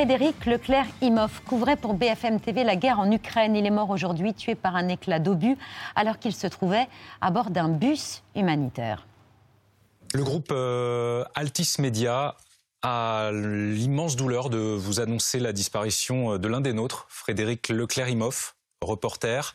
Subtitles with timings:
[0.00, 3.54] Frédéric Leclerc-Imhoff couvrait pour BFM TV la guerre en Ukraine.
[3.54, 5.58] Il est mort aujourd'hui, tué par un éclat d'obus,
[5.94, 6.88] alors qu'il se trouvait
[7.20, 9.06] à bord d'un bus humanitaire.
[10.14, 12.34] Le groupe euh, Altis Media
[12.80, 19.54] a l'immense douleur de vous annoncer la disparition de l'un des nôtres, Frédéric Leclerc-Imhoff, reporter,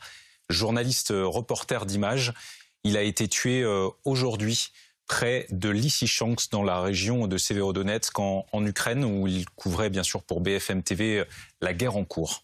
[0.52, 2.34] journaliste reporter d'images.
[2.84, 4.70] Il a été tué euh, aujourd'hui
[5.08, 10.04] près de Lysychansk dans la région de Severodonetsk en, en Ukraine où il couvrait bien
[10.04, 11.26] sûr pour BFM TV euh,
[11.62, 12.43] la guerre en cours.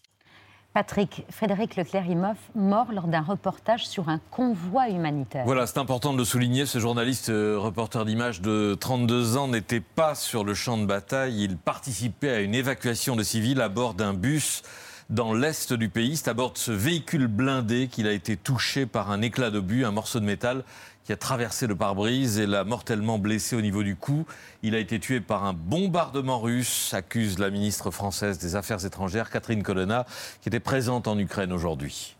[0.74, 5.44] Patrick, Frédéric Leclerc-Imhoff, mort lors d'un reportage sur un convoi humanitaire.
[5.44, 6.64] Voilà, c'est important de le souligner.
[6.64, 11.42] Ce journaliste euh, reporter d'images de 32 ans n'était pas sur le champ de bataille.
[11.42, 14.62] Il participait à une évacuation de civils à bord d'un bus
[15.12, 16.16] dans l'est du pays.
[16.16, 19.84] C'est à bord de ce véhicule blindé qu'il a été touché par un éclat d'obus,
[19.84, 20.64] un morceau de métal
[21.04, 24.24] qui a traversé le pare-brise et l'a mortellement blessé au niveau du cou.
[24.62, 29.28] Il a été tué par un bombardement russe, accuse la ministre française des Affaires étrangères,
[29.28, 30.06] Catherine Colonna,
[30.40, 32.16] qui était présente en Ukraine aujourd'hui.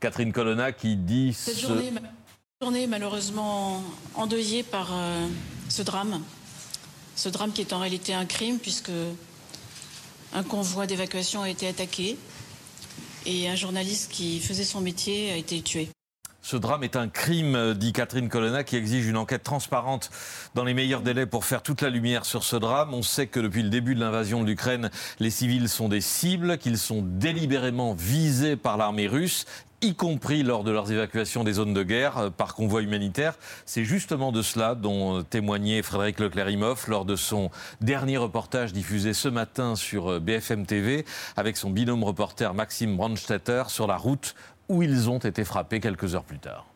[0.00, 1.34] Catherine Colonna qui dit...
[1.34, 1.92] Cette journée,
[2.60, 3.82] journée malheureusement
[4.14, 5.28] endeuillée par euh,
[5.68, 6.20] ce drame.
[7.14, 8.90] Ce drame qui est en réalité un crime puisque
[10.32, 12.16] un convoi d'évacuation a été attaqué
[13.26, 15.88] et un journaliste qui faisait son métier a été tué.
[16.42, 20.10] Ce drame est un crime, dit Catherine Colonna, qui exige une enquête transparente
[20.54, 22.94] dans les meilleurs délais pour faire toute la lumière sur ce drame.
[22.94, 26.56] On sait que depuis le début de l'invasion de l'Ukraine, les civils sont des cibles,
[26.56, 29.44] qu'ils sont délibérément visés par l'armée russe
[29.82, 33.34] y compris lors de leurs évacuations des zones de guerre euh, par convoi humanitaire.
[33.66, 37.50] C'est justement de cela dont témoignait Frédéric Leclerc-Imhoff lors de son
[37.80, 41.04] dernier reportage diffusé ce matin sur euh, BFM TV
[41.36, 44.34] avec son binôme reporter Maxime Brandstetter sur la route
[44.68, 46.66] où ils ont été frappés quelques heures plus tard.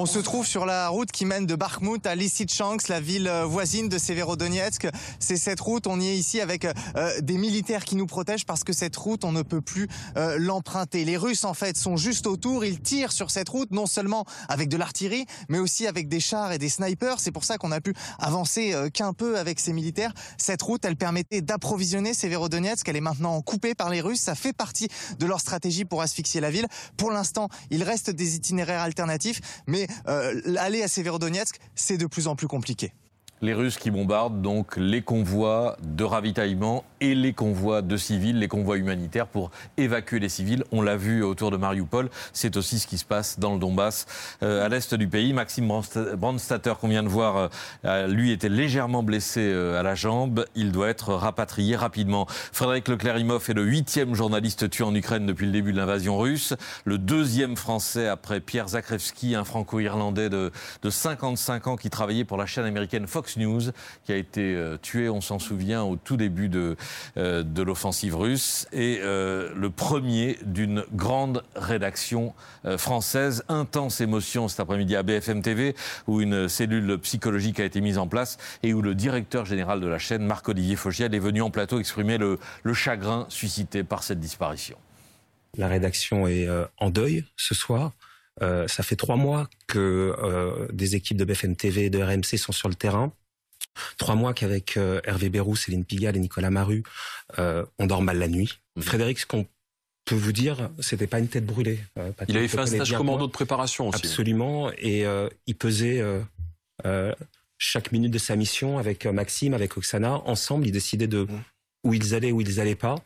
[0.00, 3.44] On se trouve sur la route qui mène de Bakhmut à Lysychansk, la ville euh,
[3.44, 4.86] voisine de Severodonetsk.
[5.18, 8.62] C'est cette route, on y est ici avec euh, des militaires qui nous protègent parce
[8.62, 11.04] que cette route, on ne peut plus euh, l'emprunter.
[11.04, 12.64] Les Russes, en fait, sont juste autour.
[12.64, 16.52] Ils tirent sur cette route, non seulement avec de l'artillerie, mais aussi avec des chars
[16.52, 17.18] et des snipers.
[17.18, 20.12] C'est pour ça qu'on a pu avancer qu'un peu avec ces militaires.
[20.36, 22.88] Cette route, elle permettait d'approvisionner Severodonetsk.
[22.88, 24.20] Elle est maintenant coupée par les Russes.
[24.20, 24.86] Ça fait partie
[25.18, 26.68] de leur stratégie pour asphyxier la ville.
[26.96, 32.26] Pour l'instant, il reste des itinéraires alternatifs, mais euh, aller à Severodonetsk, c'est de plus
[32.26, 32.92] en plus compliqué.
[33.40, 38.48] Les Russes qui bombardent donc les convois de ravitaillement et les convois de civils, les
[38.48, 40.64] convois humanitaires pour évacuer les civils.
[40.72, 42.10] On l'a vu autour de Mariupol.
[42.32, 44.06] C'est aussi ce qui se passe dans le Donbass,
[44.42, 45.32] euh, à l'est du pays.
[45.32, 45.68] Maxime
[46.16, 47.50] Brandstatter, qu'on vient de voir,
[47.84, 50.44] euh, lui était légèrement blessé euh, à la jambe.
[50.56, 52.26] Il doit être rapatrié rapidement.
[52.28, 56.54] Frédéric Leclerc-Imhoff est le huitième journaliste tué en Ukraine depuis le début de l'invasion russe.
[56.84, 60.50] Le deuxième français après Pierre Zakrevski, un franco-irlandais de,
[60.82, 63.60] de 55 ans qui travaillait pour la chaîne américaine Fox News,
[64.04, 66.76] qui a été euh, tué, on s'en souvient, au tout début de,
[67.16, 72.34] euh, de l'offensive russe, et euh, le premier d'une grande rédaction
[72.76, 73.44] française.
[73.48, 75.74] Intense émotion cet après-midi à BFM TV,
[76.06, 79.86] où une cellule psychologique a été mise en place et où le directeur général de
[79.86, 82.38] la chaîne, Marc-Olivier Fogiel, est venu en plateau exprimer le,
[82.72, 84.76] chagrin suscité par cette disparition.
[85.56, 87.92] La rédaction est en deuil ce soir.
[88.40, 92.68] Ça fait trois mois que des équipes de BFM TV et de RMC sont sur
[92.68, 93.12] le terrain.
[93.96, 96.82] Trois mois qu'avec euh, Hervé Bérou, Céline Pigalle et Nicolas Maru,
[97.36, 98.60] on dort mal la nuit.
[98.76, 98.82] Mmh.
[98.82, 99.46] Frédéric, ce qu'on
[100.04, 101.80] peut vous dire, c'était pas une tête brûlée.
[102.28, 104.06] il avait fait un stage commando de préparation aussi.
[104.06, 105.04] Absolument, et
[105.46, 106.02] il pesait
[107.58, 110.14] chaque minute de sa mission avec Maxime, avec Oksana.
[110.26, 111.42] Ensemble, ils décidaient de mmh.
[111.84, 112.96] où ils allaient, où ils allaient pas.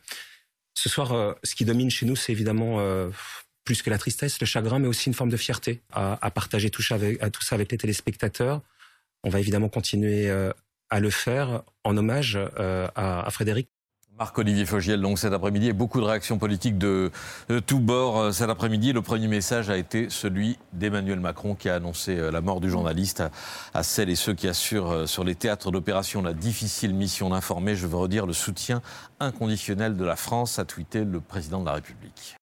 [0.75, 2.79] Ce soir, ce qui domine chez nous, c'est évidemment
[3.63, 6.81] plus que la tristesse, le chagrin, mais aussi une forme de fierté à, partager tout
[6.81, 8.61] ça, avec, tout ça avec les téléspectateurs.
[9.23, 10.51] On va évidemment continuer euh,
[10.93, 13.67] à le faire en hommage euh, à, Frédéric.
[14.19, 17.09] Marc-Olivier Fogiel, donc cet après-midi, et beaucoup de réactions politiques de,
[17.65, 18.93] tous bords euh, cet après-midi.
[18.93, 23.23] Le premier message a été celui d'Emmanuel Macron qui a annoncé la mort du journaliste
[23.73, 27.75] à, celles et ceux qui assurent sur les théâtres d'opération la difficile mission d'informer.
[27.75, 28.83] Je veux redire le soutien
[29.19, 32.31] inconditionnel de la France, a tweeté le président de la République.